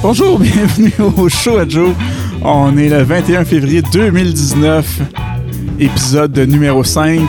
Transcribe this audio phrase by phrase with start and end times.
[0.00, 1.92] Bonjour, bienvenue au show à Joe.
[2.42, 5.00] On est le 21 février 2019,
[5.80, 7.20] épisode numéro 5,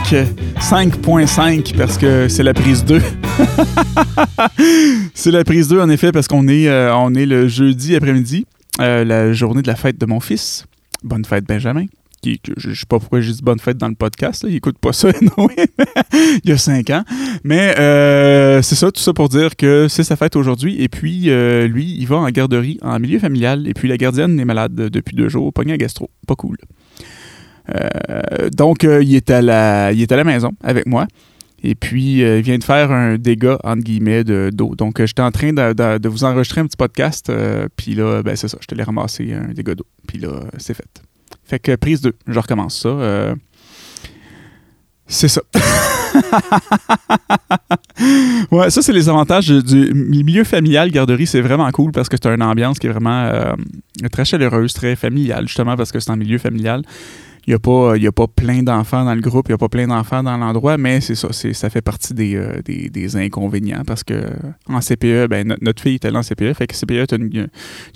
[0.60, 3.02] 5.5 parce que c'est la prise 2.
[5.14, 8.46] c'est la prise 2 en effet parce qu'on est, euh, on est le jeudi après-midi,
[8.80, 10.64] euh, la journée de la fête de mon fils.
[11.02, 11.86] Bonne fête Benjamin.
[12.24, 14.44] Je, je sais pas pourquoi j'ai dit bonne fête dans le podcast.
[14.46, 15.08] Il écoute pas ça,
[15.38, 15.48] non,
[16.44, 17.02] il y a cinq ans.
[17.44, 20.82] Mais euh, c'est ça, tout ça pour dire que c'est sa fête aujourd'hui.
[20.82, 23.66] Et puis, euh, lui, il va en garderie en milieu familial.
[23.66, 26.10] Et puis, la gardienne est malade depuis deux jours, pogné à gastro.
[26.26, 26.58] Pas cool.
[27.74, 31.06] Euh, donc, il, est à la, il est à la maison avec moi.
[31.62, 34.74] Et puis, il vient de faire un dégât, entre guillemets, de- d'eau.
[34.76, 37.30] Donc, j'étais en train de, de- vous enregistrer un petit podcast.
[37.76, 39.86] puis là, ben, c'est ça, je te l'ai ramassé un dégât d'eau.
[40.06, 41.02] Puis là, c'est fait.
[41.50, 42.90] Fait que prise 2, je recommence ça.
[42.90, 43.34] euh,
[45.08, 45.42] c'est ça.
[48.52, 51.26] ouais, ça, c'est les avantages du milieu familial garderie.
[51.26, 53.52] C'est vraiment cool parce que c'est une ambiance qui est vraiment euh,
[54.12, 56.82] très chaleureuse, très familiale, justement parce que c'est en milieu familial.
[57.46, 59.68] Il n'y a, pas- a pas plein d'enfants dans le groupe, il n'y a pas
[59.68, 63.82] plein d'enfants dans l'endroit, mais c'est ça, ça fait partie des, euh, des, des inconvénients
[63.86, 64.22] parce que
[64.68, 67.18] en CPE, ben, no- notre fille est allée en CPE, fait que CPE, tu as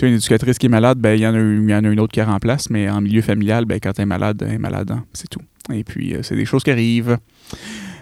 [0.09, 2.13] une, éducatrice qui est malade, ben, il y, en a y en a une autre
[2.13, 4.91] qui la remplace, mais en milieu familial, ben, quand elle est malade, elle est malade,
[4.91, 5.41] hein, c'est tout.
[5.73, 7.19] Et puis, euh, c'est des choses qui arrivent.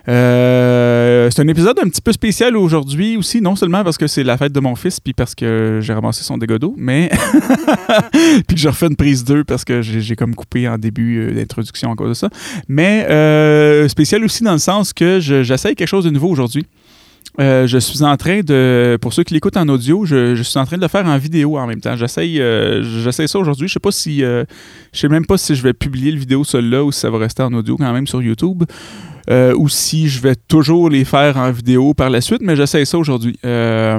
[0.08, 4.24] Euh, c'est un épisode un petit peu spécial aujourd'hui aussi, non seulement parce que c'est
[4.24, 7.08] la fête de mon fils, puis parce que j'ai ramassé son dégât d'eau, mais
[8.12, 11.20] puis que je refais une prise 2 parce que j'ai j'ai comme coupé en début
[11.20, 12.28] euh, d'introduction à cause de ça.
[12.68, 16.66] Mais euh, spécial aussi dans le sens que je- j'essaye quelque chose de nouveau aujourd'hui.
[17.38, 20.76] Je suis en train de, pour ceux qui l'écoutent en audio, je, suis en train
[20.76, 21.96] de le faire en vidéo en même temps.
[21.96, 22.42] J'essaye,
[22.82, 23.68] j'essaye ça aujourd'hui.
[23.68, 24.44] Je sais pas si, je
[24.92, 27.42] sais même pas si je vais publier le vidéo seul-là ou si ça va rester
[27.42, 28.64] en audio quand même sur YouTube.
[29.30, 32.84] Euh, ou si je vais toujours les faire en vidéo par la suite, mais j'essaye
[32.86, 33.38] ça aujourd'hui.
[33.44, 33.98] Euh,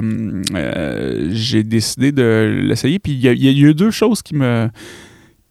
[0.54, 4.68] euh, J'ai décidé de l'essayer, puis il y, a- eu deux choses qui me...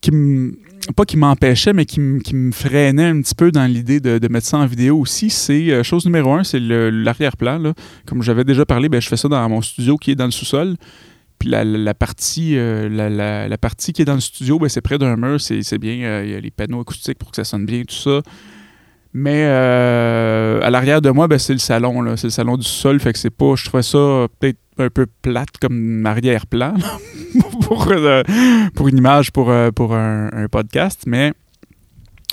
[0.02, 0.54] Qui me
[0.98, 4.18] pas qui m'empêchaient, mais qui, me- qui me freinaient un petit peu dans l'idée de,
[4.18, 5.30] de mettre ça en vidéo aussi.
[5.30, 7.72] C'est euh, chose numéro un, c'est l'arrière-plan.
[8.06, 10.31] Comme j'avais déjà parlé, ben, je fais ça dans mon studio qui est dans le
[10.31, 10.76] sous-sol.
[11.40, 14.97] Puis la, partie, euh, la, la- partie qui est dans le studio, ben, c'est près
[14.97, 16.03] d'un mur, c'est bien.
[16.03, 18.22] euh, Il y a les panneaux acoustiques pour que ça sonne bien, tout ça.
[19.13, 22.16] Mais euh, à l'arrière de moi, ben, c'est le salon.
[22.18, 23.00] C'est le salon du sol.
[23.00, 23.53] Fait que c'est pas.
[23.56, 26.74] Je trouvais ça peut-être un peu plate comme arrière-plan
[27.62, 28.23] pour, euh,
[28.73, 31.03] pour une image pour, euh, pour un, un podcast.
[31.06, 31.34] Mais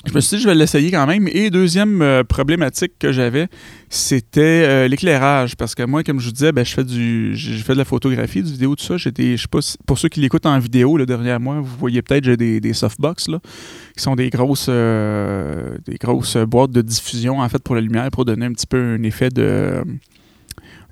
[0.06, 1.28] je me suis dit, je vais l'essayer quand même.
[1.31, 3.49] Et deuxième euh, problématique que j'avais,
[3.91, 5.56] c'était euh, l'éclairage.
[5.56, 7.84] Parce que moi, comme je vous disais, ben, je fais du j'ai fait de la
[7.84, 8.97] photographie, du vidéo, tout ça.
[8.97, 11.77] J'ai des- je sais pas pour ceux qui l'écoutent en vidéo, là, derrière moi, vous
[11.78, 13.41] voyez peut-être, j'ai des, des softbox, là,
[13.97, 18.09] qui sont des grosses, euh, des grosses boîtes de diffusion, en fait, pour la lumière,
[18.11, 19.82] pour donner un petit peu un effet de...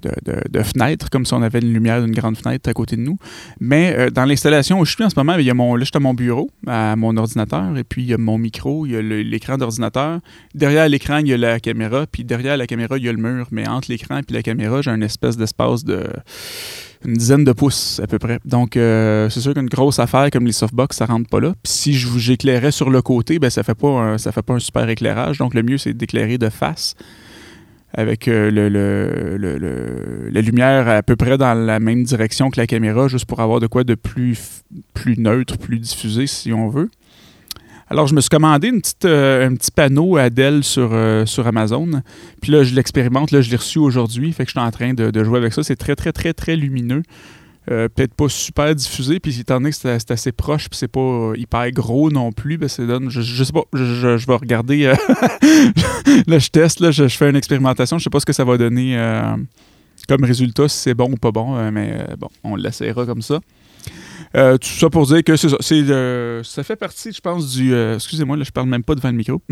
[0.03, 3.19] De, fenêtre, comme si on avait une lumière d'une grande fenêtre à côté de nous.
[3.61, 5.81] Mais euh, dans l'installation où je suis en ce moment, il y a mon, là,
[5.85, 8.87] je suis à mon bureau, à mon ordinateur, et puis il y a mon micro,
[8.87, 10.21] il y a l'écran d'ordinateur.
[10.55, 13.19] Derrière l'écran, il y a la caméra, puis derrière la caméra, il y a le
[13.19, 13.49] mur.
[13.51, 16.05] Mais entre l'écran et la caméra, j'ai un espèce d'espace de
[17.05, 18.39] une dizaine de pouces à peu près.
[18.45, 21.55] Donc, euh, c'est sûr qu'une grosse affaire comme les softbox, ça rentre pas là.
[21.63, 24.89] Puis si j'éclairais sur le côté, ben ça fait pas ça fait pas un super
[24.89, 25.39] éclairage.
[25.39, 26.95] Donc, le mieux, c'est d'éclairer de face
[27.95, 32.61] avec euh, le, le- le- la lumière à peu près dans la même direction que
[32.61, 34.63] la caméra, juste pour avoir de quoi de plus,
[34.95, 36.91] plus neutre, plus diffusé, si on veut.
[37.91, 41.47] Alors, je me suis commandé une petite, euh, un petit panneau Adèle sur, euh, sur
[41.47, 42.03] Amazon.
[42.43, 43.31] Puis là, je l'expérimente.
[43.31, 44.31] Là, je l'ai reçu aujourd'hui.
[44.33, 45.63] Fait que je suis en train de jouer avec ça.
[45.63, 47.03] C'est très, très, très, très lumineux.
[47.71, 49.21] Euh, Peut-être pas super diffusé.
[49.21, 52.57] Puis étant donné que c'est assez proche, puis c'est pas euh, hyper gros non plus,
[52.57, 53.11] ben, ça donne.
[53.11, 53.65] Je, sais pas.
[53.75, 54.87] Je, vais regarder.
[54.87, 54.95] euh,
[56.27, 56.81] là, je teste.
[56.81, 57.99] Là, je, fais une expérimentation.
[57.99, 58.99] Je sais pas ce que ça va donner
[60.09, 61.71] comme résultat, si c'est bon ou pas bon.
[61.71, 63.41] mais bon, on l'essayera comme ça.
[64.33, 65.49] Tout ça pour dire que ça.
[65.59, 67.75] ça fait partie, je pense, du.
[67.75, 69.43] excusez-moi, là, je parle même pas devant le micro.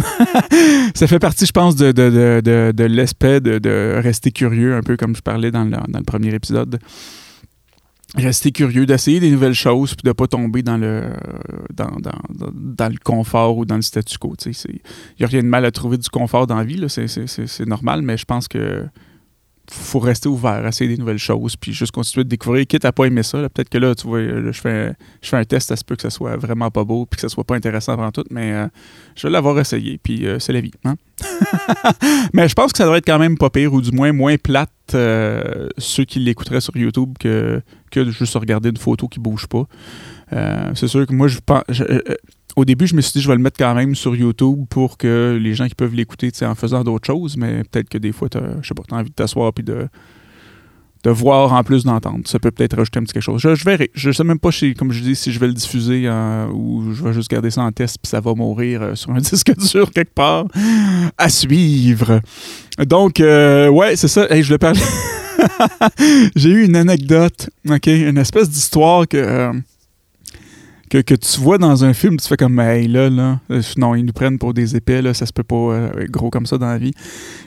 [0.95, 5.51] ça fait partie, je pense, de, de, de, rester curieux, un peu comme je parlais
[5.51, 6.79] dans le premier épisode.
[8.17, 11.11] Rester curieux, d'essayer des nouvelles choses, puis de pas tomber dans le,
[11.75, 14.35] dans, dans, dans, le confort ou dans le statu quo.
[14.47, 14.53] Il
[15.21, 18.17] n'y a rien de mal à trouver du confort dans la vie, c'est normal, mais
[18.17, 18.87] je pense que
[19.71, 23.07] faut rester ouvert, essayer des nouvelles choses, puis juste continuer de découvrir, quitte à pas
[23.07, 23.49] aimer ça.
[23.49, 24.95] Peut-être que là, tu vois, je, fais,
[25.33, 27.45] un test, ça se peut que ça soit vraiment pas beau, puis que ça soit
[27.45, 28.67] pas intéressant avant tout, mais euh,
[29.17, 30.73] je vais l'avoir essayé, puis euh, c'est la vie.
[30.85, 30.97] hein.
[32.35, 34.37] mais je pense que ça devrait être quand même pas pire, ou du moins moins
[34.37, 37.61] plate euh, ceux qui l'écouteraient sur YouTube que,
[37.91, 39.65] que de juste regarder une photo qui bouge pas.
[40.33, 41.63] Euh, c'est sûr que moi, je pense.
[41.69, 42.01] je- euh,
[42.57, 44.97] au début, je me suis dit, je vais le mettre quand même sur YouTube pour
[44.97, 48.13] que les gens qui peuvent l'écouter tu en faisant d'autres choses, mais peut-être que des
[48.13, 48.29] fois,
[48.63, 49.89] je pas, t'as envie de t'asseoir puis de,
[51.05, 52.21] de voir en plus d'entendre.
[52.25, 53.43] Ça peut peut-être rajouter un petit quelque chose.
[53.43, 53.91] Je, verrai.
[53.95, 56.95] Je sais même pas, si, comme je dis, si je vais le diffuser euh, ou
[56.95, 59.55] je vais juste garder ça en test puis ça va mourir euh, sur un disque
[59.57, 60.47] dur quelque part.
[61.19, 62.21] À suivre.
[62.79, 64.27] Donc, euh, ouais, c'est ça.
[64.31, 64.81] je le parler.
[66.37, 67.87] J'ai eu une anecdote, OK?
[67.87, 69.53] Une espèce d'histoire que
[70.89, 74.05] que, tu vois dans un film, tu fais comme, hey, là, là, euh, non, ils
[74.05, 76.67] nous prennent pour des épais, là, ça se peut pas euh, gros comme ça dans
[76.67, 76.93] la vie.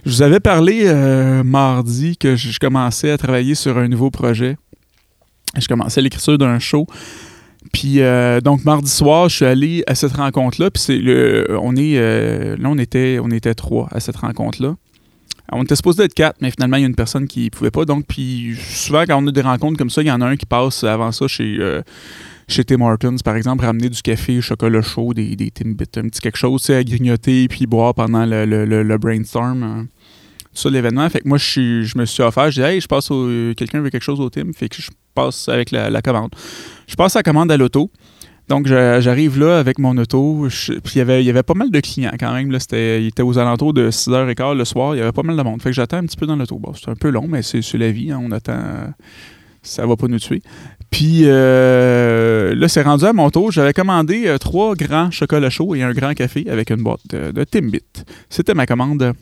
[0.05, 4.57] Je vous avais parlé euh, mardi que je, commençais à travailler sur un nouveau projet.
[5.57, 6.85] Je commençais l'écriture d'un show.
[7.73, 7.99] Puis
[8.43, 10.71] donc mardi soir, je suis allé à cette rencontre-là.
[10.71, 11.95] Puis c'est le, on est,
[12.57, 14.75] là on était, on était trois à cette rencontre-là.
[15.51, 17.85] On était supposé être quatre, mais finalement il y a une personne qui pouvait pas.
[17.85, 20.37] Donc puis souvent quand on a des rencontres comme ça, il y en a un
[20.37, 21.57] qui passe avant ça chez
[22.49, 26.19] chez Tim Hortons, par exemple, ramener du café, chocolat chaud, des, des Timbits, un petit
[26.19, 29.63] quelque chose à grignoter puis boire pendant le, le, brainstorm.
[29.63, 29.87] Hein.
[30.53, 31.07] Tout ça, l'événement.
[31.09, 33.53] Fait que moi, je, je me suis offert, je dis, hey, je passe au.
[33.55, 34.51] Quelqu'un veut quelque chose au Tim.
[34.53, 36.31] Fait que je passe avec la, commande.
[36.87, 37.91] Je passe la commande à l'auto.
[38.47, 40.47] Donc, j'arrive là avec mon auto.
[40.49, 42.49] puis, il y, avait, il y avait pas mal de clients quand même.
[42.51, 44.95] Là, il était aux alentours de 6h15 le soir.
[44.95, 45.61] Il y avait pas mal de monde.
[45.61, 46.57] Fait que j'attends un petit peu dans l'auto.
[46.57, 48.11] Bon, c'est un peu long, mais c'est la vie.
[48.11, 48.19] Hein.
[48.23, 48.91] on attend.
[49.61, 50.41] Ça va pas nous tuer.
[50.91, 53.51] Puis euh, là, c'est rendu à mon tour.
[53.51, 57.43] J'avais commandé euh, trois grands chocolats chauds et un grand café avec une boîte de,
[57.43, 57.81] Timbit.
[58.29, 59.13] C'était ma commande.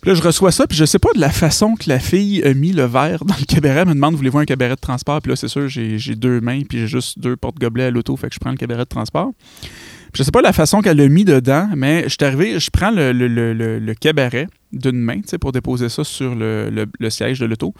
[0.00, 2.42] Puis là, je reçois ça, puis je sais pas de la façon que la fille
[2.42, 3.80] a mis le verre dans le cabaret.
[3.82, 5.22] Elle me demande voulez-vous un cabaret de transport?
[5.22, 8.28] Puis là, c'est sûr, j'ai deux mains, puis j'ai juste deux porte-gobelets à l'auto, fait
[8.28, 9.30] que je prends le cabaret de transport.
[9.60, 12.70] Puis je sais pas la façon qu'elle l'a mis dedans, mais je suis arrivé, je
[12.70, 17.46] prends le, le cabaret d'une main, tu sais, pour déposer ça sur le, siège de
[17.46, 17.74] l'auto.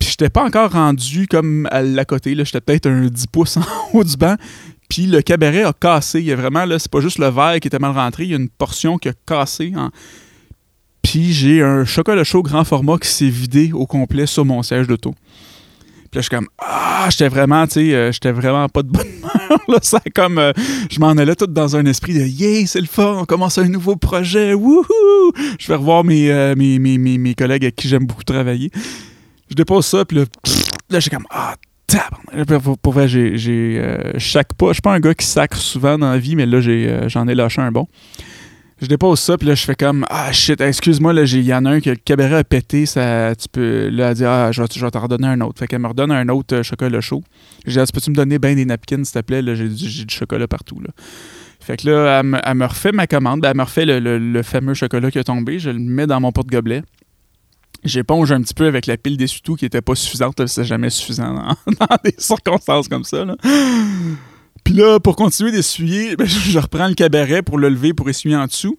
[0.00, 2.34] Puis j'étais pas encore rendu comme à la côté.
[2.36, 3.62] J'étais peut-être un 10 pouces en
[3.92, 4.34] haut du banc.
[4.88, 6.18] Puis le cabaret a cassé.
[6.18, 8.30] Il y a vraiment, là, c'est pas juste le verre qui était mal rentré, il
[8.30, 9.72] y a une portion qui a cassé.
[11.02, 14.88] Puis j'ai un chocolat chaud grand format qui s'est vidé au complet sur mon siège
[14.88, 15.14] d'auto.
[16.10, 18.88] Puis là, je suis comme, ah, j'étais vraiment, tu sais, euh, j'étais vraiment pas de
[18.88, 19.60] bonne humeur.
[19.68, 20.52] Là, ça comme, euh,
[20.90, 23.68] je m'en allais tout dans un esprit de, yeah, c'est le fun, on commence un
[23.68, 25.32] nouveau projet, wouhou!
[25.60, 28.72] Je vais revoir mes, euh, mes, mes, mes, collègues avec qui j'aime beaucoup travailler.
[29.50, 30.24] Je dépose ça, puis là,
[30.90, 31.56] là j'ai comme, ah,
[32.62, 34.68] pour, pour vrai, j'ai, euh, chaque pas.
[34.68, 37.26] Je suis pas un gars qui sacre souvent dans la vie, mais là, euh, j'en
[37.26, 37.88] ai lâché un bon.
[38.80, 41.66] Je dépose ça, puis là, je fais comme Ah shit, excuse-moi, là, il y en
[41.66, 43.88] a un que le cabaret a pété, ça, tu peux.
[43.88, 45.58] Là, elle dit Ah, je vais, je t'en redonner un autre.
[45.58, 47.22] Fait qu'elle me redonne un autre euh, chocolat chaud.
[47.66, 49.42] J'ai dit Peux-tu me donner bien des napkins, s'il te plaît?
[49.42, 50.80] Là, j'ai, du chocolat partout.
[50.80, 50.90] Là.
[51.60, 54.72] Fait que là, elle, me refait ma commande, ben, elle me refait le, le, fameux
[54.72, 56.82] chocolat qui a tombé, je le mets dans mon porte-gobelet
[57.84, 60.46] j'éponge un petit peu avec la pile d'essuie-tout qui était pas suffisante.
[60.46, 61.34] C'est jamais suffisant
[61.66, 63.24] dans, des circonstances comme ça.
[64.64, 68.36] Puis là, pour continuer d'essuyer, ben, je reprends le cabaret pour le lever, pour essuyer
[68.36, 68.78] en dessous.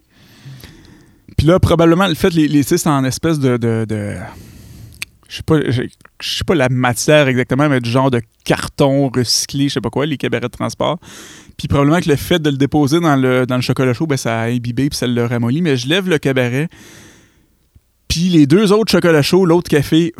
[1.36, 3.56] Puis là, probablement, le fait, les, les c'est en espèce de...
[3.56, 4.16] de, de
[5.28, 5.88] je sais pas, je
[6.20, 10.04] sais pas la matière exactement, mais du genre de carton recyclé, je sais pas quoi,
[10.04, 10.98] les cabarets de transport.
[11.56, 14.18] Puis probablement que le fait de le déposer dans le, dans le chocolat chaud, ben,
[14.18, 15.62] ça a imbibé puis ça le ramollit.
[15.62, 16.68] Mais je lève le cabaret,
[18.12, 20.12] puis les deux autres chocolats chauds, l'autre café,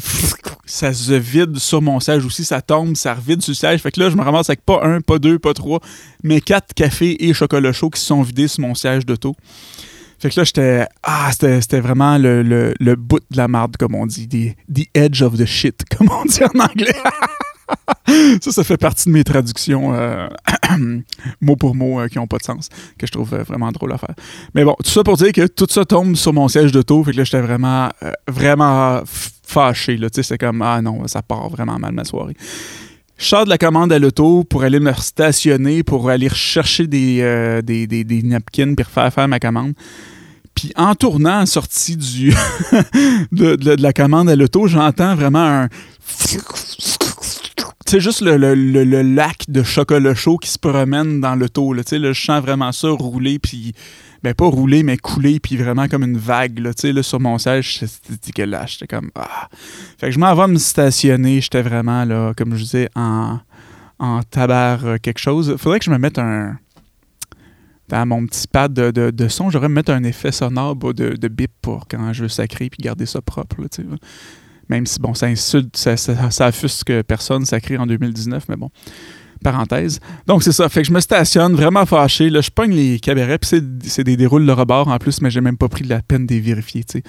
[0.65, 3.83] ça se vide sur mon siège aussi, ça tombe, ça revide sur le siège.
[3.83, 5.79] Fait que là, je me ramasse avec pas un, pas deux, pas trois,
[6.23, 9.37] mais quatre cafés et chocolats chauds qui se sont vidés sur mon siège d'auto.
[10.19, 10.87] Fait que là, j'étais.
[11.03, 12.43] Ah, c'était vraiment le,
[12.81, 14.27] le, bout de la marde, comme on dit.
[14.27, 16.97] The, the edge of the shit, comme on dit en anglais.
[18.41, 20.29] ça, ça fait partie de mes traductions euh,
[21.41, 23.93] mot pour mot euh, qui n'ont pas de sens, que je trouve euh, vraiment drôle
[23.93, 24.15] à faire.
[24.55, 27.13] Mais bon, tout ça pour dire que tout ça tombe sur mon siège d'auto, fait
[27.13, 27.91] que là, j'étais vraiment,
[28.29, 29.97] vraiment fâché.
[29.97, 32.37] Là, c'est comme, ah non, ça part vraiment mal ma soirée.
[33.19, 37.61] Je sors de la commande à l'auto pour aller me stationner, pour aller chercher des,
[37.63, 39.75] des, des, napkins, puis faire faire ma commande.
[40.55, 42.31] Puis en tournant, sorti du
[43.33, 45.69] de, de, la commande à l'auto, j'entends vraiment un
[47.93, 51.75] c'est juste le, lac de chocolat chaud qui se promène dans le taux.
[51.75, 53.75] Là, là, je sens vraiment ça rouler, puis
[54.23, 57.85] ben pas rouler, mais couler, puis vraiment comme une vague là, là, sur mon siège.
[57.85, 59.51] C'était là, j'étais comme ah.
[59.99, 61.43] Fait que je m'en vais me stationner.
[61.43, 63.41] J'étais vraiment comme je disais, en,
[63.99, 65.55] en euh, quelque chose.
[65.59, 66.57] Faudrait que je me mette un.
[67.91, 71.53] Dans mon petit pad de, son, j'aurais me mettre un effet sonore de, de bip
[71.61, 73.57] pour quand je veux sacrer puis garder ça propre.
[74.73, 76.51] Même si, bon, ça insulte, ça, ça, ça
[77.07, 78.71] personne, ça crée en 2019, mais bon
[79.43, 79.99] parenthèse.
[80.29, 80.69] Donc, c'est ça.
[80.69, 82.31] Fait que je me stationne vraiment fâché.
[82.31, 85.41] Là, je pogne les cabarets, puis c'est des déroules de rebord en plus, mais j'ai
[85.41, 87.03] même pas pris la peine de les vérifier, tu sais.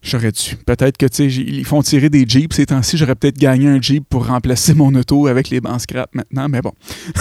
[0.00, 0.56] J'aurais dû.
[0.64, 2.96] Peut-être que, tu sais, ils font tirer des Jeeps ces temps-ci.
[2.96, 6.62] J'aurais peut-être gagné un Jeep pour remplacer mon auto avec les bancs scrap maintenant, mais
[6.62, 6.72] bon.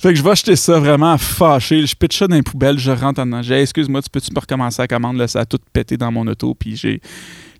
[0.00, 1.84] fait que je vais acheter ça vraiment fâché.
[1.84, 3.42] Je pitch ça dans les poubelles, je rentre en dedans.
[3.42, 5.16] Excuse-moi, tu peux-tu me recommencer à commande?
[5.16, 7.00] Là, ça a tout pété dans mon auto, puis j'ai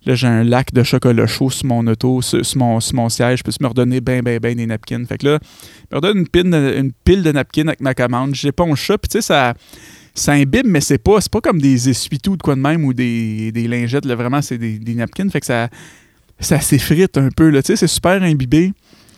[0.05, 3.39] Là, j'ai un lac de chocolat chaud sur mon auto, sur, mon, siège.
[3.39, 5.03] Je peux me redonner bien, bien, bien des napkins.
[5.05, 5.39] Fait que là,
[5.91, 8.33] je me redonne une pile, une pile de napkins avec ma commande.
[8.33, 8.97] J'éponge ça.
[8.97, 9.53] Puis tu sais, ça,
[10.13, 13.51] ça imbibe, mais c'est pas, pas comme des essuie-tout de quoi de même ou des,
[13.51, 14.05] lingettes.
[14.05, 15.29] Là, vraiment, c'est des, napkins.
[15.29, 15.67] Fait que ça,
[16.39, 17.51] ça s'effrite un peu.
[17.51, 18.71] Tu sais, c'est super imbibé.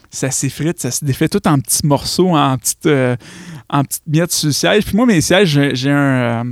[0.09, 3.15] Ça s'effrite, ça se défait tout en petits morceaux, en petites, euh,
[3.69, 4.83] en miettes sur le siège.
[4.83, 5.95] Puis moi, mes sièges, j'ai un.
[5.95, 6.43] Euh,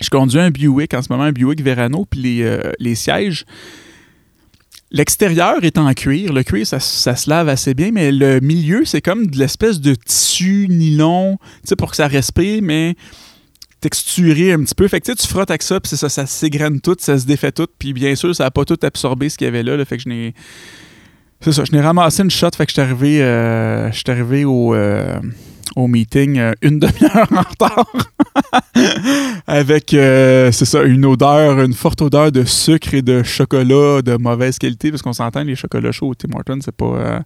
[0.00, 3.44] je conduis un Buick en ce moment, un Buick Verano, puis les, euh, les sièges.
[4.90, 6.32] L'extérieur est en cuir.
[6.32, 9.94] Le cuir, ça, se lave assez bien, mais le milieu, c'est comme de l'espèce de
[9.94, 12.94] tissu nylon, tu sais, pour que ça respire, mais
[13.80, 14.86] texturé un petit peu.
[14.88, 17.52] Fait que tu frottes avec ça, puis c'est ça, ça s'égrène tout, ça se défait
[17.52, 19.96] tout, puis bien sûr, ça n'a pas tout absorbé ce qu'il y avait là, Fait
[19.96, 20.34] que je n'ai.
[21.40, 24.74] C'est ça, je n'ai ramassé une shot, fait que je suis arrivé, euh, arrivé au.
[24.74, 25.18] Euh,
[25.76, 27.92] au meeting euh, une demi-heure en retard
[29.46, 34.16] avec, euh, c'est ça, une odeur, une forte odeur de sucre et de chocolat de
[34.16, 36.86] mauvaise qualité, parce qu'on s'entend, les chocolats chauds au Tim Hortons, c'est pas...
[36.86, 37.20] Euh,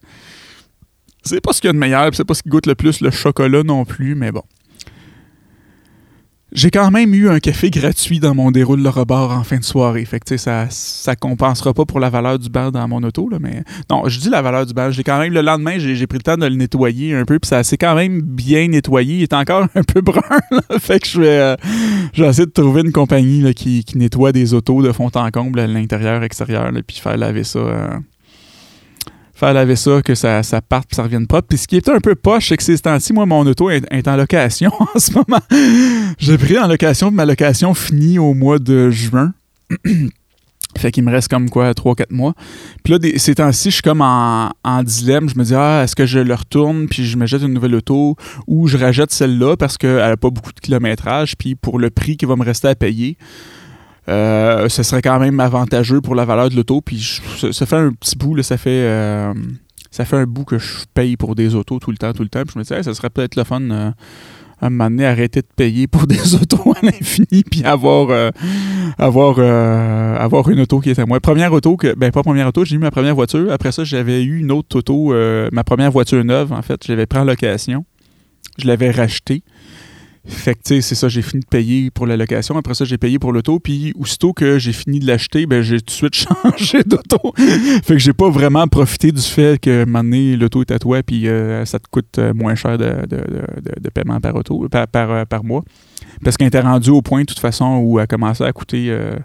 [1.25, 3.01] c'est pas ce qu'il y a de meilleur, c'est pas ce qui goûte le plus
[3.01, 4.45] le chocolat non plus, mais bon.
[6.53, 9.65] J'ai quand même eu un café gratuit dans mon déroule le rebord en fin de
[9.65, 10.07] soirée.
[10.07, 13.37] Fait que, ça, ça compensera pas pour la valeur du bar dans mon auto, là,
[13.39, 14.91] mais non, je dis la valeur du bar.
[14.91, 17.49] J'ai quand même, le lendemain, j'ai pris le temps de le nettoyer un peu, puis
[17.49, 19.17] ça s'est quand même bien nettoyé.
[19.17, 20.23] Il est encore un peu brun,
[20.81, 21.57] Fait que je vais, euh,
[22.15, 26.23] essayer de trouver une compagnie qui, nettoie des autos de fond en comble à l'intérieur,
[26.23, 27.59] extérieur, puis faire laver ça.
[27.59, 27.99] Euh,
[29.39, 31.47] faire laver ça, que ça, ça parte puis ça revienne propre.
[31.49, 34.09] Puis ce qui est un peu poche, c'est que ces temps-ci, moi, mon auto est,
[34.09, 35.41] en location en ce moment.
[36.19, 39.33] J'ai pris en location, ma location finit au mois de juin.
[40.77, 42.35] Fait qu'il me reste comme quoi 3-4 mois.
[42.85, 44.51] Puis là, ces temps-ci, je suis comme en,
[44.85, 45.29] dilemme.
[45.29, 47.75] Je me dis, ah, est-ce que je le retourne puis je me jette une nouvelle
[47.75, 48.17] auto
[48.47, 52.17] ou je rachète celle-là parce qu'elle n'a pas beaucoup de kilométrage puis pour le prix
[52.17, 53.17] qui va me rester à payer.
[54.09, 56.81] Euh, ce serait quand même avantageux pour la valeur de l'auto.
[56.81, 57.21] Puis
[57.53, 59.35] ça, fait un petit bout, là, ça fait euh,
[59.91, 62.29] ça fait un bout que je paye pour des autos tout le temps, tout le
[62.29, 62.43] temps.
[62.43, 63.91] Puis je me dis, ça serait peut-être le fun euh,
[64.61, 68.33] à un moment donné, arrêter de payer pour des autos à l'infini, puis avoir,
[68.99, 71.21] avoir, avoir une auto qui est à moi.
[71.21, 73.53] Première auto, que, ben pas première auto, j'ai eu ma première voiture.
[73.53, 75.15] Après ça, j'avais eu une autre auto,
[75.53, 76.81] ma première voiture neuve, en fait.
[76.85, 77.85] J'avais pris en location.
[78.59, 79.45] Je l'avais rachetée.
[80.29, 82.57] Fait que, tu sais, c'est ça, j'ai fini de payer pour la location.
[82.57, 83.59] Après ça, j'ai payé pour l'auto.
[83.59, 86.15] Puis, aussitôt que j'ai fini de l'acheter, ben, j'ai tout de suite
[86.55, 87.33] changé d'auto.
[87.37, 91.29] fait que j'ai pas vraiment profité du fait que, maintenant, l'auto est à toi, puis
[91.29, 93.07] euh, ça te coûte euh, moins cher de,
[93.95, 95.65] paiement par auto, par, par, par mois.
[96.23, 99.17] Parce qu'elle était rendue au point, de toute façon, où elle commençait à coûter euh,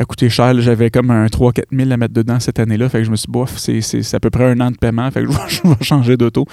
[0.00, 0.58] a coûté cher.
[0.60, 2.88] J'avais comme un 3-4 000 à mettre dedans cette année-là.
[2.88, 5.10] Fait que je me suis bof, c'est à peu près un an de paiement.
[5.10, 6.46] Fait que je vais, changer d'auto.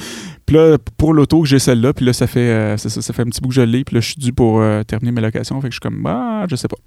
[0.45, 3.25] Puis là, pour l'auto que j'ai celle-là, puis là, ça fait, euh, ça, fait un
[3.25, 3.83] petit bout que je l'ai.
[3.85, 5.59] Puis là, je suis dû pour euh, terminer mes locations.
[5.61, 6.77] Fait que je suis comme, ah, je sais pas.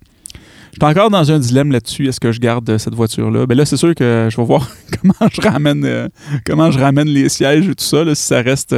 [0.72, 2.06] Je suis encore dans un dilemme là-dessus.
[2.06, 3.46] Est-ce que je garde cette voiture-là?
[3.46, 6.08] Ben là, c'est sûr que je vais voir comment je ramène euh,
[6.46, 8.04] comment je ramène les sièges et tout ça.
[8.14, 8.76] si ça reste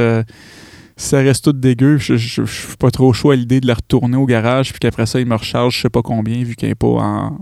[0.95, 4.15] ça reste tout dégueu, je, je, suis pas trop chaud à l'idée de la retourner
[4.15, 6.75] au garage, puis qu'après ça, il me recharge je sais pas combien, vu qu'il n'est
[6.75, 7.39] pas en,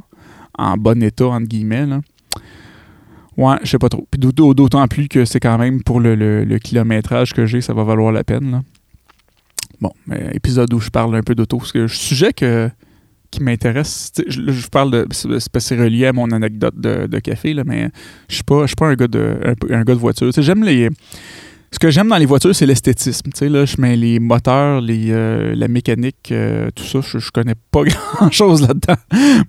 [0.58, 1.86] en bon état, entre guillemets.
[1.86, 2.02] Là.
[3.38, 4.08] Ouais, je sais pas trop.
[4.18, 8.24] D'autant plus que c'est quand même pour le, kilométrage que j'ai, ça va valoir la
[8.24, 8.52] peine.
[8.52, 8.62] Là.
[9.80, 9.92] Bon,
[10.34, 11.58] épisode où je parle un peu d'auto.
[11.58, 12.70] Parce que sujet que,
[13.32, 15.08] qui m'intéresse, je, je, parle de.
[15.12, 17.90] C'est pas c'est relié à mon anecdote de, café, là, mais
[18.30, 20.30] je suis pas, suis pas un gars de, un, un gars de voiture.
[20.38, 20.90] J'aime les
[21.74, 23.32] ce que j'aime dans les voitures, c'est l'esthétisme.
[23.32, 27.18] Tu sais, là, je mets les moteurs, les, euh, la mécanique, euh, tout ça, je,
[27.18, 27.84] je, connais pas
[28.16, 28.96] grand-chose là-dedans.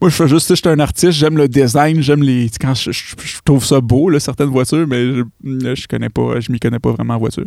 [0.01, 2.49] Moi, je fais juste, je suis un artiste, j'aime le design, j'aime les...
[2.61, 2.91] Quand je,
[3.45, 6.93] trouve ça beau, là, certaines voitures, mais je, je connais pas, je m'y connais pas
[6.93, 7.47] vraiment en voiture.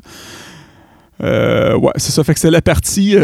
[1.24, 2.24] Euh, ouais, c'est ça.
[2.25, 3.15] Fait que c'est la partie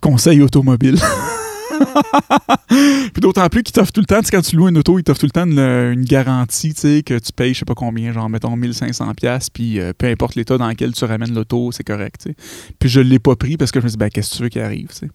[0.00, 0.98] conseil automobile.
[2.68, 5.20] puis d'autant plus qu'ils t'offrent tout le temps, quand tu loues une auto, ils t'offrent
[5.20, 8.28] tout le temps une, garantie, tu sais, que tu payes je sais pas combien, genre
[8.28, 12.30] mettons 1500$, puis euh, peu importe l'état dans lequel tu ramènes l'auto, c'est correct, tu
[12.30, 12.36] sais.
[12.78, 14.48] Puis je l'ai pas pris parce que je me dis, ben qu'est-ce que tu veux
[14.48, 15.08] qui arrive, tu sais?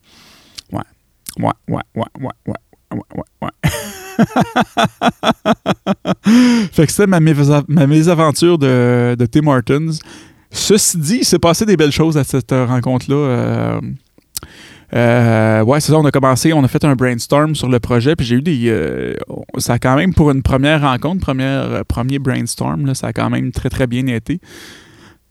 [0.72, 0.82] Ouais.
[1.40, 2.54] Ouais, ouais, ouais, ouais, ouais.
[2.92, 3.50] Ouais, ouais, ouais.
[6.72, 9.94] fait que c'était ma, ma, mésaventure de, de Tim Hortons.
[10.52, 13.16] Ceci dit, il s'est passé des belles choses à cette rencontre-là.
[13.16, 13.82] Euh,
[14.94, 18.16] euh, ouais, c'est ça, on a commencé, on a fait un brainstorm sur le projet,
[18.16, 18.66] puis j'ai eu des...
[18.68, 19.16] Euh,
[19.58, 23.14] ça a quand même, pour une première rencontre, première, euh, premier brainstorm, là, ça a
[23.14, 24.40] quand même très, très bien été.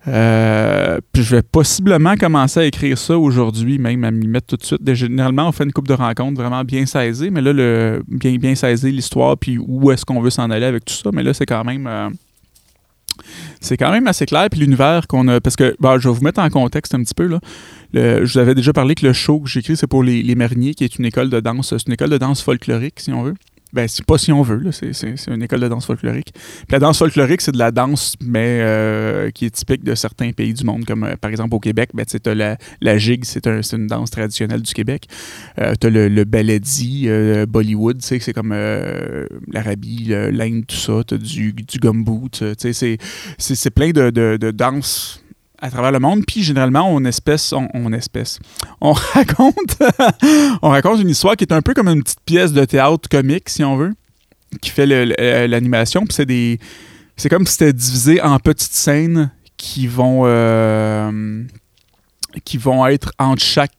[0.05, 4.65] puis je vais possiblement commencer à écrire ça aujourd'hui, même à m'y mettre tout de
[4.65, 4.95] suite.
[4.95, 8.55] Généralement, on fait une coupe de rencontres vraiment bien saisée, mais là, le, bien, bien
[8.55, 11.11] l'histoire, puis où est-ce qu'on veut s'en aller avec tout ça.
[11.13, 11.89] Mais là, c'est quand même
[13.63, 14.49] c'est quand même assez clair.
[14.51, 15.41] Puis l'univers qu'on a.
[15.41, 17.27] Parce que bah, je vais vous mettre en contexte un petit peu.
[17.27, 17.41] Là.
[17.95, 20.75] je vous avais déjà parlé que le show que j'écris, c'est pour les, les Mariniers,
[20.75, 21.71] qui est une école de danse.
[21.71, 23.35] C'est une école de danse folklorique, si on veut.
[23.73, 24.71] Ben, c'est pas si on veut.
[24.71, 24.93] C'est,
[25.29, 26.33] une école de danse folklorique.
[26.35, 30.33] Puis la danse folklorique, c'est de la danse, mais euh, qui est typique de certains
[30.33, 33.47] pays du monde, comme euh, par exemple au Québec, ben, tu la, la gigue, c'est,
[33.47, 35.07] un- une danse traditionnelle du Québec.
[35.59, 40.77] Euh, t'as le, le baladi, euh, Bollywood, tu sais, c'est comme euh, l'Arabie, l'Inde, tout
[40.77, 41.03] ça.
[41.07, 42.99] T'as du, du gumboot, tu sais,
[43.39, 45.23] c'est plein de, de, de danses
[45.63, 46.25] à travers le monde.
[46.27, 48.39] Puis généralement, on espèce, on, espèce.
[48.81, 49.79] On raconte,
[50.61, 53.49] on raconte une histoire qui est un peu comme une petite pièce de théâtre comique,
[53.49, 53.93] si on veut,
[54.61, 56.01] qui fait le- l'animation.
[56.05, 56.59] Puis c'est des,
[57.17, 61.45] c'est comme si c'était divisé en petites scènes qui vont, euh,
[62.45, 63.73] qui vont être entre chaque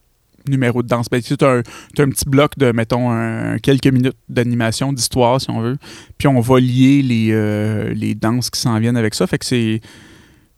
[0.48, 1.08] numéro de danse.
[1.10, 5.78] Ben, un petit bloc de, mettons, un- quelques minutes d'animation, d'histoire, si on veut.
[6.18, 9.28] Puis on va lier les, euh, les danses qui s'en viennent avec ça.
[9.28, 9.82] Fait que c'est.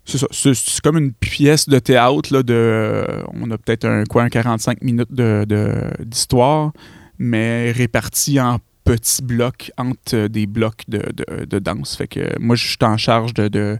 [0.06, 0.28] C'est ça.
[0.32, 2.32] C'est, comme une pièce de théâtre.
[2.32, 6.72] Là, de, on a peut-être un, quoi, un 45 minutes de, de- d'histoire,
[7.18, 11.96] mais répartie en petits blocs entre des blocs de, de, de danse.
[11.96, 13.80] Fait que moi, je suis en charge de, de-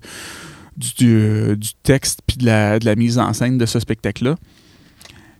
[0.77, 4.36] du, du- du texte puis de la, de la mise en scène de ce spectacle-là.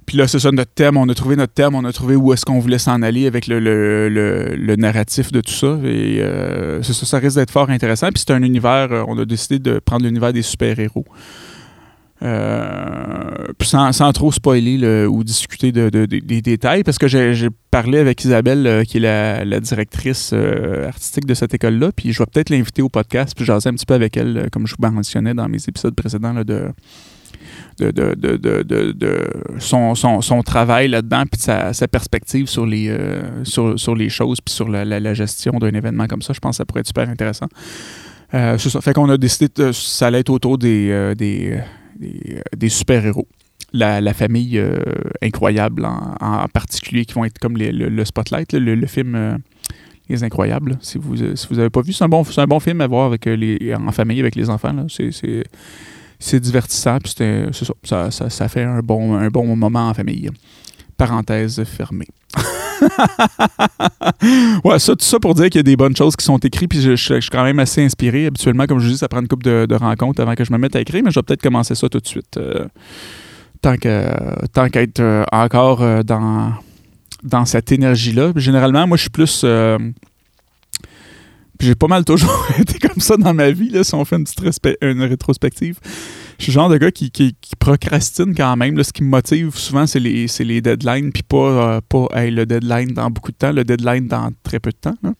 [0.06, 0.98] Puis là, c'est ça notre thème.
[0.98, 3.48] On a trouvé notre thème, on a trouvé où est-ce qu'on voulait s'en aller avec
[3.48, 5.78] le, le- le- le narratif de tout ça.
[5.84, 8.10] Et euh, ça, ça risque d'être fort intéressant.
[8.14, 11.06] Puis c'est un univers, euh, on a décidé de prendre l'univers des super-héros.
[12.22, 13.30] Euh,
[13.62, 17.50] sans, sans trop spoiler le- ou discuter de, de- de- des détails, parce que j'ai
[17.72, 22.20] parlé avec Isabelle, euh, qui est la, directrice euh, artistique de cette école-là, puis je
[22.20, 24.90] vais peut-être l'inviter au podcast, puis jaser un petit peu avec elle, comme je vous
[24.90, 26.70] mentionnais dans mes épisodes précédents, là, de,
[27.80, 29.18] de, de, de, de- de- de
[29.60, 34.10] son, son, son travail là-dedans, puis de sa, perspective sur les, euh, sur, sur les
[34.10, 36.34] choses, puis sur la, la- gestion d'un événement comme ça.
[36.34, 37.48] Je pense que ça pourrait être super intéressant.
[38.34, 38.82] Euh, ça.
[38.82, 41.60] Fait qu'on a décidé que ça allait être autour des, euh, des,
[42.56, 43.28] des, super-héros.
[43.74, 44.62] La, la famille
[45.22, 49.40] incroyable en, particulier, qui vont être comme le, le Spotlight, le, le film
[50.10, 50.78] Les Incroyables.
[50.82, 52.88] Si vous euh, si vous avez pas vu, c'est un, bon, un bon film à
[52.88, 54.74] voir avec, les, en famille avec les enfants.
[54.88, 55.12] C'est,
[56.20, 60.30] c'est, divertissant, puis c'était- c'est ça, ça, fait un bon, un bon moment en famille.
[60.98, 62.08] Parenthèse fermée.
[64.64, 66.70] ouais, ça, tout ça pour dire qu'il y a des bonnes choses qui sont écrites,
[66.70, 68.28] puis je, suis quand même assez inspiré.
[68.28, 70.76] Habituellement, comme je dis, ça prend une couple de, rencontres avant que je me mette
[70.76, 72.38] à écrire, mais je vais peut-être commencer ça tout de suite.
[72.38, 72.66] euh,
[73.62, 76.54] tant que- tant qu'être euh, encore euh, dans,
[77.24, 78.32] dans cette énergie-là.
[78.36, 79.44] Généralement, moi, je suis plus.
[81.58, 84.16] Puis j'ai pas mal toujours été comme ça dans ma vie, là, si on fait
[84.18, 85.80] une petite une rétrospective.
[86.38, 88.82] Je suis le genre de gars qui, qui- procrastine quand même.
[88.84, 92.46] Ce qui me motive souvent, c'est les, les deadlines, puis pas, euh, pas hey, le
[92.46, 94.96] deadline dans beaucoup de temps, le deadline dans très peu de temps.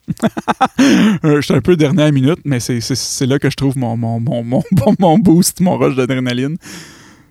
[1.24, 2.80] Euh, je suis un peu dernière minute, mais c'est,
[3.26, 6.58] là que je trouve mon, mon, mon, mon, mon- mon boost, mon rush d'adrénaline.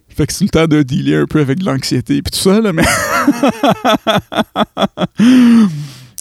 [0.09, 2.61] Fait que c'est le temps de dealer un peu avec de l'anxiété puis tout ça,
[2.61, 2.85] là, mais...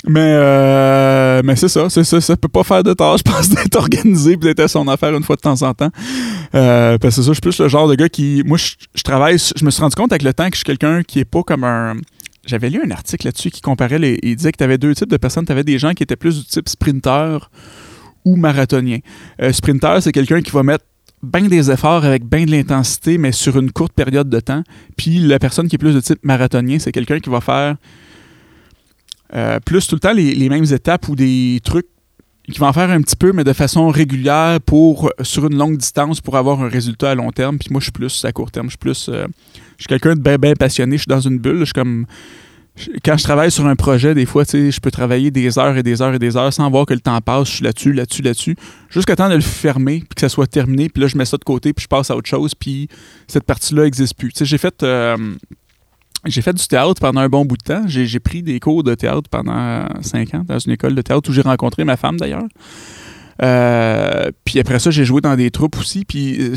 [0.06, 3.50] mais, euh, mais c'est ça, c'est ça, ça peut pas faire de tort, je pense,
[3.50, 5.92] d'être organisé puis d'être à son affaire une fois de temps en temps.
[6.56, 8.44] Euh, parce que c'est ça, je suis plus le genre de gars qui...
[8.46, 9.38] Moi, je, je travaille...
[9.38, 11.44] Je me suis rendu compte avec le temps que je suis quelqu'un qui est pas
[11.44, 11.96] comme un...
[12.46, 14.20] J'avais lu un article là-dessus qui comparait les...
[14.22, 15.46] Il disait que tu avais deux types de personnes.
[15.46, 17.50] Tu avais des gens qui étaient plus du type sprinter
[18.26, 19.00] ou marathonien.
[19.42, 20.84] Euh, sprinter, c'est quelqu'un qui va mettre
[21.22, 24.64] bien des efforts avec bien de l'intensité, mais sur une courte période de temps.
[24.98, 27.78] Puis la personne qui est plus de type marathonien, c'est quelqu'un qui va faire
[29.36, 31.88] euh, plus tout le temps les, mêmes étapes ou des trucs
[32.52, 35.78] qui va en faire un petit peu, mais de façon régulière pour sur une longue
[35.78, 37.58] distance pour avoir un résultat à long terme.
[37.58, 38.68] Puis moi, je suis plus à court terme.
[38.68, 39.10] Je suis plus.
[39.10, 39.26] euh,
[39.78, 40.98] je suis quelqu'un de bien, bien passionné.
[40.98, 41.60] Je suis dans une bulle.
[41.60, 42.06] Je suis comme.
[43.06, 46.02] Quand je travaille sur un projet, des fois, je peux travailler des heures et des
[46.02, 47.48] heures et des heures sans voir que le temps passe.
[47.48, 48.56] Je suis là-dessus, là-dessus, là-dessus.
[48.90, 50.90] Jusqu'à temps de le fermer, puis que ça soit terminé.
[50.90, 52.56] Puis là, je mets ça de côté, puis je passe à autre chose.
[52.56, 52.90] Puis
[53.28, 54.32] cette partie-là n'existe plus.
[54.42, 54.82] J'ai fait.
[54.84, 55.16] euh,
[56.26, 57.84] j'ai fait du théâtre pendant un bon bout de temps.
[57.88, 61.34] J'ai pris des cours de théâtre pendant cinq ans dans une école de théâtre où
[61.34, 62.48] j'ai rencontré ma femme d'ailleurs.
[63.42, 66.06] Euh, puis après ça, j'ai joué dans des troupes aussi.
[66.06, 66.56] Puis euh,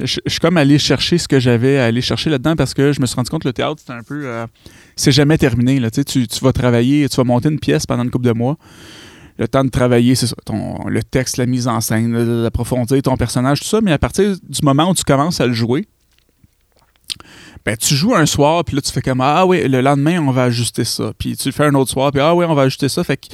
[0.00, 3.00] je suis comme allé chercher ce que j'avais à aller chercher là-dedans parce que je
[3.00, 4.22] me suis rendu compte que le théâtre, c'est un peu.
[4.24, 4.46] euh,
[4.94, 5.80] c'est jamais terminé.
[5.80, 5.90] Là.
[5.90, 8.56] Tu, sais, tu, vas travailler, tu vas monter une pièce pendant une couple de mois.
[9.38, 13.60] Le temps de travailler, c'est ça, le texte, la mise en scène, d'approfondir ton personnage,
[13.60, 13.82] tout ça.
[13.82, 15.86] Mais à partir du moment où tu commences à le jouer,
[17.66, 20.30] ben, tu joues un soir, puis là, tu fais comme Ah oui, le lendemain, on
[20.30, 21.12] va ajuster ça.
[21.18, 23.02] Puis tu le fais un autre soir, puis Ah oui, on va ajuster ça.
[23.02, 23.26] Fait que.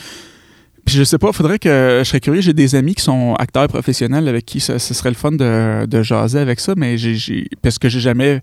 [0.87, 2.01] Puis je sais pas, faudrait que.
[2.03, 5.17] Je serais curieux, j'ai des amis qui sont acteurs professionnels avec qui ce serait le
[5.17, 7.47] fun de, de jaser avec ça, mais j'ai.
[7.61, 8.41] Parce que j'ai jamais.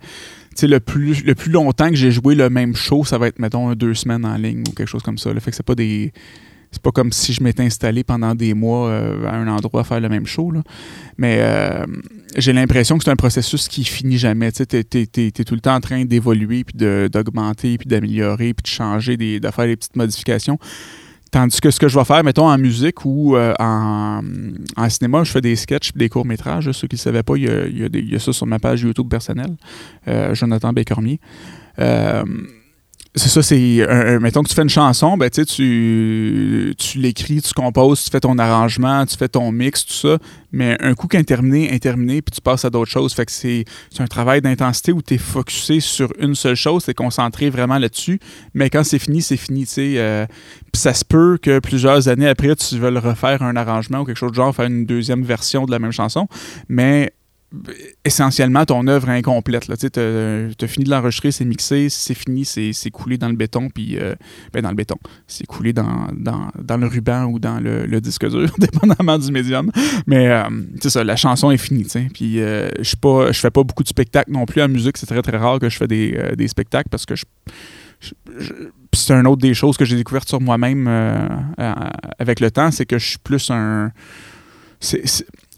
[0.52, 3.28] Tu sais, le plus, le plus longtemps que j'ai joué le même show, ça va
[3.28, 5.34] être, mettons, deux semaines en ligne ou quelque chose comme ça.
[5.34, 5.40] là.
[5.40, 6.14] Fait que c'est pas des.
[6.72, 9.84] C'est pas comme si je m'étais installé pendant des mois euh, à un endroit à
[9.84, 10.52] faire le même show.
[10.52, 10.62] Là.
[11.18, 11.86] Mais euh,
[12.36, 14.52] j'ai l'impression que c'est un processus qui finit jamais.
[14.52, 19.18] Tu t'es tout le temps en train d'évoluer, puis d'augmenter, puis d'améliorer, puis de changer,
[19.18, 20.60] des, de faire des petites modifications.
[21.32, 24.22] Tandis que ce que je vais faire, mettons, en musique ou euh, en,
[24.90, 26.72] cinéma, je fais des sketchs des courts-métrages.
[26.72, 28.82] Ceux qui ne savaient pas, il y, a, il y, a, ça sur ma page
[28.82, 29.56] YouTube personnelle,
[30.08, 31.20] euh, Jonathan Bécormier.
[33.16, 33.88] C'est ça, c'est.
[34.22, 38.38] mettons que tu fais une chanson, ben, tu, tu l'écris, tu composes, tu fais ton
[38.38, 40.18] arrangement, tu fais ton mix, tout ça.
[40.52, 43.14] Mais un coup qu'un terminé, est terminé, puis tu passes à d'autres choses.
[43.14, 43.66] Fait que c'est
[43.98, 47.78] un travail d'intensité où tu es focusé sur une seule chose, tu es concentré vraiment
[47.78, 48.20] là-dessus.
[48.54, 49.94] Mais quand c'est fini, c'est fini, tu sais.
[49.98, 50.26] Euh,
[50.72, 54.18] puis ça se peut que plusieurs années après, tu veuilles refaire un arrangement ou quelque
[54.18, 56.28] chose de genre, faire une deuxième version de la même chanson.
[56.68, 57.14] Mais
[58.06, 59.66] essentiellement ton œuvre incomplète.
[59.66, 63.98] Tu as, fini de l'enregistrer, c'est mixé, c'est fini, c'est coulé dans le béton, puis
[63.98, 64.14] euh,
[64.54, 64.98] ben dans le béton.
[65.28, 69.72] C'est coulé dans, dans, le ruban ou dans le, disque dur, dépendamment du médium.
[70.06, 70.44] Mais euh,
[70.82, 71.88] ça, la chanson est finie.
[72.14, 72.96] Puis euh, je
[73.34, 74.98] fais pas beaucoup de spectacles non plus en musique.
[74.98, 77.26] C'est très très rare que je fais des, spectacles parce que je,
[78.94, 80.88] c'est une autre des choses que j'ai découvertes sur moi-même
[82.20, 83.92] avec le temps, c'est que je suis plus un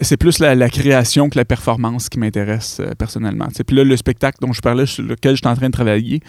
[0.01, 3.47] c'est plus la, création que la performance qui m'intéresse euh, personnellement.
[3.65, 6.21] Puis là, le spectacle dont je parlais, sur lequel je suis en train de travailler,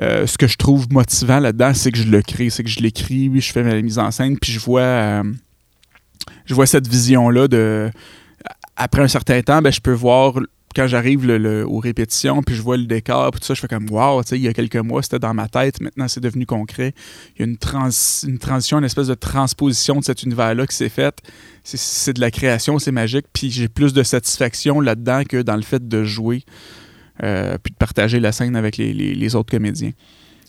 [0.00, 2.80] euh, ce que je trouve motivant là-dedans, c'est que je le crée, c'est que je
[2.80, 5.22] l'écris, oui, je fais ma mise en scène, puis je vois, euh,
[6.46, 7.90] je vois cette vision-là de.
[8.74, 10.34] Après un certain temps, ben, je peux voir
[10.74, 11.28] quand j'arrive
[11.68, 14.38] aux répétitions, puis je vois le décor, puis tout ça, je fais comme wow, il
[14.38, 16.94] y a quelques mois, c'était dans ma tête, maintenant c'est devenu concret.
[17.36, 17.58] Il y a une,
[18.30, 21.18] une transition, une espèce de transposition de cet univers-là qui s'est faite.
[21.64, 25.62] C'est de la création, c'est magique, puis j'ai plus de satisfaction là-dedans que dans le
[25.62, 26.44] fait de jouer,
[27.22, 29.92] euh, puis de partager la scène avec les autres comédiens.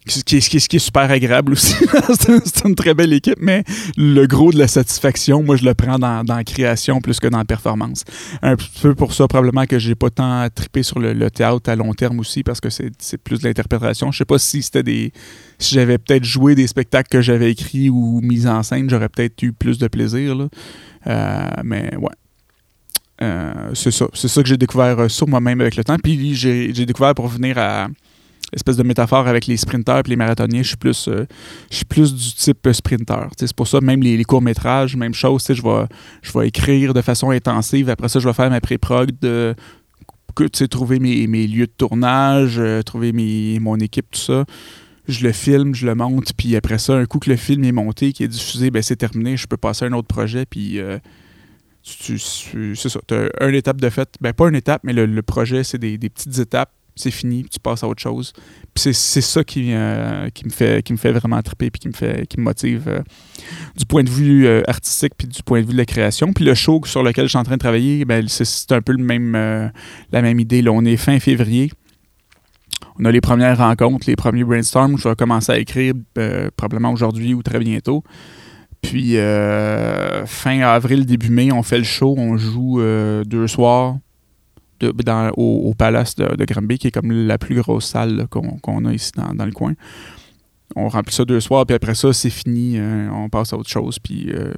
[0.06, 1.76] Ce qui, est, super agréable aussi.
[2.46, 3.64] c'est une très belle équipe, mais
[3.96, 7.38] le gros de la satisfaction, moi, je le prends dans, la création plus que dans
[7.38, 8.04] la performance.
[8.42, 11.94] Un peu pour ça, probablement que j'ai pas tant trippé sur le, théâtre à long
[11.94, 14.12] terme aussi, parce que c'est plus de l'interprétation.
[14.12, 15.14] Je sais pas si c'était des.
[15.58, 19.42] Si j'avais peut-être joué des spectacles que j'avais écrits ou mis en scène, j'aurais peut-être
[19.42, 20.36] eu plus de plaisir.
[20.36, 20.48] Là.
[21.08, 22.10] Euh, mais ouais.
[23.22, 24.08] Euh, c'est ça.
[24.14, 25.98] C'est ça que j'ai découvert euh, sur moi-même avec le temps.
[25.98, 27.88] Puis j'ai découvert pour venir à
[28.54, 31.26] espèce de métaphore avec les sprinteurs et les marathoniens, je suis plus, euh,
[31.90, 33.28] plus du type sprinter.
[33.38, 35.86] C'est pour ça, même les, courts-métrages, même chose, je vais,
[36.22, 37.90] je écrire de façon intensive.
[37.90, 39.56] Après ça, je vais faire ma pré-prog de
[40.70, 44.46] trouver mes, mes, lieux de tournage, euh, trouver mes, mon équipe, tout ça.
[45.08, 47.74] Je le filme, je le monte, puis après ça, un coup que le film est
[47.74, 50.80] monté, qui est diffusé, ben c'est terminé, je peux passer à un autre projet, puis
[50.80, 50.98] euh,
[51.84, 52.18] c'est
[52.90, 53.00] ça.
[53.06, 55.98] Tu as une étape de fait, ben pas une étape, mais le, projet, c'est des,
[55.98, 58.34] des petites étapes c'est fini, tu passes à autre chose.
[58.76, 61.94] C'est ça qui, euh, qui, me fait, qui me fait vraiment triper puis qui me,
[61.94, 63.02] fait, qui me motive euh,
[63.76, 66.34] du point de vue euh, artistique puis du point de vue de la création.
[66.34, 68.94] Puis le show sur lequel je suis en train de travailler, ben, c'est un peu
[68.94, 69.34] le même,
[70.12, 70.62] la même idée.
[70.62, 71.72] Là, on est fin février.
[73.00, 74.98] On a les premières rencontres, les premiers brainstorms.
[74.98, 75.94] Je vais commencer à écrire
[76.56, 78.04] probablement aujourd'hui ou très bientôt.
[78.82, 79.16] Puis
[80.26, 82.14] fin avril, début mai, on fait le show.
[82.18, 82.82] On joue
[83.26, 83.98] deux soirs
[85.38, 89.12] au, Palace de, de, Granby, qui est comme la plus grosse salle qu'on a ici
[89.16, 89.74] dans, le coin.
[90.76, 92.78] On remplit ça deux soirs, puis après ça, c'est fini.
[92.78, 94.00] Euh, on passe à autre chose.
[94.00, 94.54] Puis euh,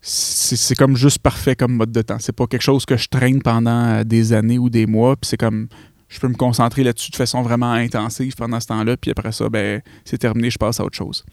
[0.00, 2.18] c'est comme juste parfait comme mode de temps.
[2.18, 5.16] C'est pas quelque chose que je traîne pendant euh, des années ou des mois.
[5.16, 5.68] Puis c'est comme
[6.08, 8.96] je peux me concentrer là-dessus de façon vraiment intensive pendant ce temps-là.
[8.96, 11.24] Puis après ça, ben c'est terminé, je passe à autre chose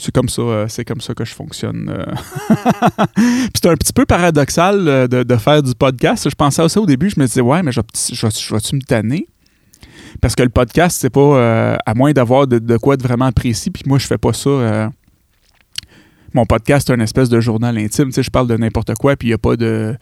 [0.00, 1.90] c'est comme ça, euh, c'est comme ça que je fonctionne.
[1.90, 3.04] Euh.
[3.54, 6.28] c'est un petit peu paradoxal euh, de, faire du podcast.
[6.28, 9.26] Je pensais à ça au début, je me disais ouais, mais je, vais-tu me tanner?
[10.22, 13.70] Parce que le podcast, c'est pas à moins d'avoir de, quoi être vraiment précis.
[13.70, 14.90] Puis moi, je fais pas ça.
[16.32, 18.06] mon podcast, c'est un espèce de journal intime.
[18.06, 19.96] Tu sais, je parle de n'importe quoi, puis il n'y a pas de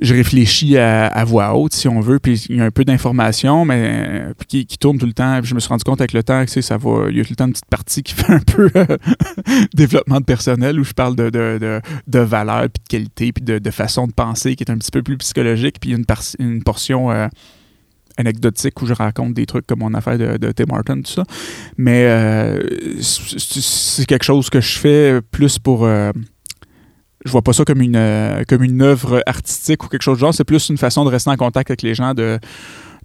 [0.00, 3.64] je réfléchis à, voix haute, si on veut, puis il y a un peu d'informations,
[3.64, 5.40] mais qui, qui, tourne tout le temps.
[5.42, 7.06] je me suis rendu compte avec le temps que ça va.
[7.10, 8.96] Il y a tout le temps une petite partie qui fait un peu euh,
[9.74, 13.70] développement de personnel où je parle de, de, de, valeur, puis de qualité, puis de,
[13.70, 16.04] façon de penser qui est un petit peu plus psychologique, puis une,
[16.38, 17.28] une portion euh,
[18.16, 21.24] anecdotique où je raconte des trucs comme mon affaire de, de Tim Martin, tout ça.
[21.76, 22.58] Mais euh,
[23.00, 25.86] c'est quelque chose que je fais plus pour
[27.24, 30.20] je vois pas ça comme une, euh, comme une œuvre artistique ou quelque chose de
[30.20, 30.34] genre.
[30.34, 32.38] C'est plus une façon de rester en contact avec les gens, de,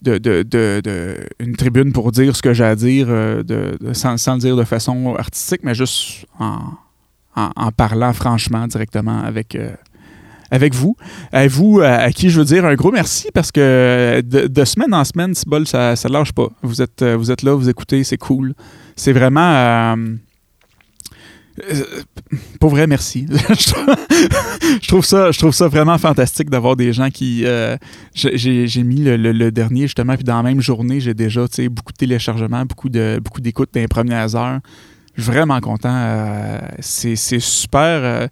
[0.02, 4.18] de, de, de, une tribune pour dire ce que j'ai à dire, euh, de, sans,
[4.18, 6.60] sans, le dire de façon artistique, mais juste en,
[7.36, 9.72] en, parlant franchement, directement avec, euh,
[10.50, 10.96] avec vous.
[11.34, 15.04] À vous, à, qui je veux dire un gros merci parce que de, semaine en
[15.04, 16.48] semaine, bol, ça ne lâche pas.
[16.62, 18.54] Vous êtes, vous êtes là, vous écoutez, c'est cool.
[18.96, 19.98] C'est vraiment
[21.64, 21.84] euh,
[22.60, 23.28] pour vrai, merci.
[23.32, 27.44] je, trouve ça, vraiment fantastique d'avoir des gens qui.
[27.46, 27.78] Euh,
[28.14, 32.66] j'ai mis le, dernier justement, puis dans la même journée, j'ai déjà beaucoup de téléchargements,
[32.66, 34.60] beaucoup de beaucoup d'écoutes dans les premières heures.
[35.18, 35.96] Vraiment content.
[35.96, 38.28] Euh, c'est super.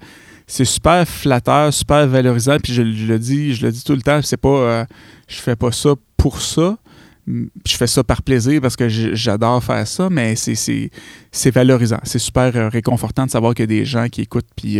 [0.45, 2.57] c'est super flatteur, super valorisant.
[2.61, 4.21] Puis je, le dis, je le dis tout le temps.
[4.21, 4.85] C'est pas,
[5.27, 6.77] je fais pas ça pour ça.
[7.25, 11.99] Je fais ça par plaisir parce que j'adore faire ça, mais c'est valorisant.
[12.03, 14.79] C'est super réconfortant de savoir qu'il y a des gens qui écoutent puis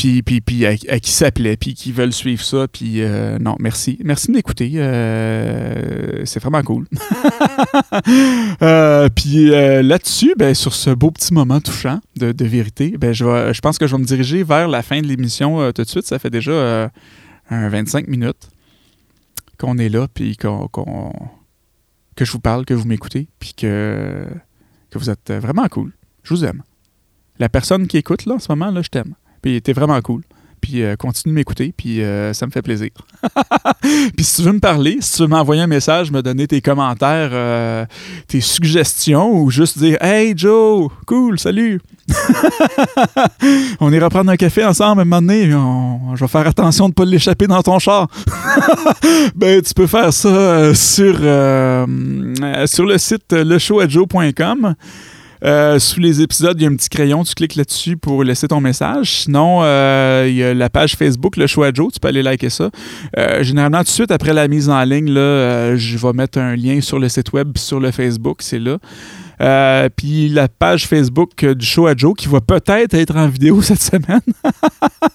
[0.00, 2.66] puis, puis, puis à, qui ça plaît, puis qui veulent suivre ça.
[2.68, 3.98] Puis euh, non, merci.
[4.02, 4.72] Merci de m'écouter.
[4.76, 6.86] Euh, c'est vraiment cool.
[8.62, 13.52] Euh, puis là-dessus, ben, sur ce beau petit moment touchant de, vérité, ben, je, vais,
[13.62, 16.06] pense que je vais me diriger vers la fin de l'émission tout de suite.
[16.06, 16.90] Ça fait déjà
[17.50, 18.49] un 25 minutes
[19.60, 20.68] qu'on est là, puis qu'on,
[22.16, 24.26] que je vous parle, que vous m'écoutez, puis que,
[24.90, 25.92] que vous êtes vraiment cool.
[26.22, 26.62] Je vous aime.
[27.38, 29.14] La personne qui écoute là en ce moment, là, je t'aime.
[29.42, 30.22] Puis t'es vraiment cool.
[30.60, 32.90] Puis euh, continue de m'écouter, puis euh, ça me fait plaisir.
[33.82, 36.60] puis si tu veux me parler, si tu veux m'envoyer un message, me donner tes
[36.60, 37.86] commentaires, euh,
[38.28, 41.80] tes suggestions, ou juste dire Hey Joe, cool, salut.
[43.80, 46.94] on ira prendre un café ensemble un moment donné, je vais faire attention de ne
[46.94, 48.08] pas l'échapper dans ton char.
[49.36, 54.74] ben, tu peux faire ça sur, sur le site leshowatjoe.com.
[55.44, 58.48] Euh, sous les épisodes, il y a un petit crayon, tu cliques là-dessus pour laisser
[58.48, 59.22] ton message.
[59.22, 62.50] Sinon, euh, il y a la page Facebook, le choix Joe, tu peux aller liker
[62.50, 62.70] ça.
[63.16, 66.56] Euh, généralement, tout de suite après la mise en ligne, là, je vais mettre un
[66.56, 68.78] lien sur le site web, sur le Facebook, c'est là.
[69.96, 73.82] puis la page Facebook du show à Joe qui va peut-être être en vidéo cette
[73.82, 74.20] semaine.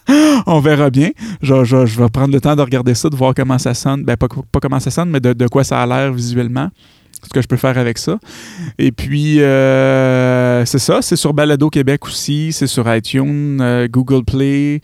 [0.46, 1.10] On verra bien.
[1.42, 4.02] Je, je, je, vais prendre le temps de regarder ça, de voir comment ça sonne.
[4.02, 6.70] Ben, pas, pas comment ça sonne, mais de, de quoi ça a l'air visuellement
[7.32, 8.18] que je peux faire avec ça.
[8.78, 14.24] Et puis, euh, c'est ça, c'est sur Balado Québec aussi, c'est sur iTunes, euh, Google
[14.24, 14.80] Play,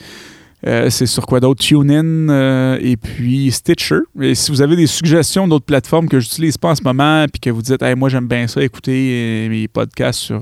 [0.67, 1.63] euh, c'est sur quoi d'autre?
[1.63, 4.01] TuneIn et puis Stitcher.
[4.21, 7.41] Et si vous avez des suggestions d'autres plateformes que j'utilise pas en ce moment, puis
[7.41, 10.41] que vous dites, hey, moi j'aime bien ça, écouter mes podcasts sur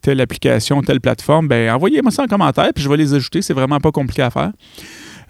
[0.00, 3.42] telle application, telle plateforme, ben envoyez-moi ça en commentaire, puis je vais les ajouter.
[3.42, 4.52] C'est vraiment pas compliqué à faire.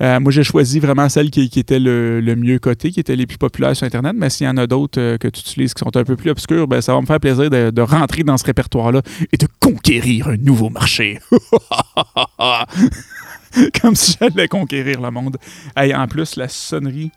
[0.01, 3.39] Euh, moi, j'ai choisi vraiment celle qui, était le, mieux cotée, qui était les plus
[3.39, 4.15] populaires sur Internet.
[4.17, 6.31] Mais s'il y en a d'autres euh, que tu utilises qui sont un peu plus
[6.31, 10.29] obscures, ben, ça va me faire plaisir de, rentrer dans ce répertoire-là et de conquérir
[10.29, 11.19] un nouveau marché.
[13.81, 15.39] Comme si j'allais conquérir le monde.
[15.83, 17.11] Et en plus, la sonnerie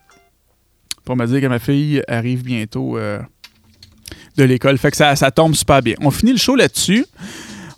[1.03, 3.19] pour me dire que ma fille arrive bientôt euh,
[4.37, 4.77] de l'école.
[4.77, 5.95] Fait que ça, ça tombe super bien.
[6.01, 7.05] On finit le show là-dessus.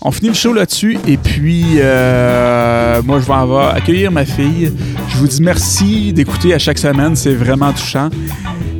[0.05, 4.71] On finit le show là-dessus et puis euh, moi je vais en accueillir ma fille.
[5.07, 8.09] Je vous dis merci d'écouter à chaque semaine, c'est vraiment touchant.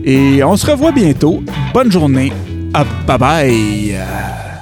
[0.03, 1.41] Et on se revoit bientôt.
[1.73, 2.33] Bonne journée.
[2.73, 4.52] Ah, bye bye.